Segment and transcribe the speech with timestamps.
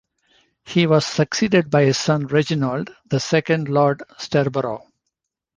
[0.65, 4.87] He was succeeded by his son Reginald, the second Lord Sterborough.